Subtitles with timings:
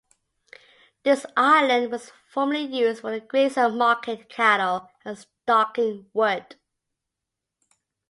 [1.03, 6.55] This island was formerly used for the grazing of market cattle and stocking wood.